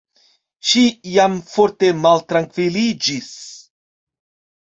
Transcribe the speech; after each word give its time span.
Ŝi 0.69 0.85
jam 1.15 1.35
forte 1.49 1.91
maltrankviliĝis. 2.05 3.29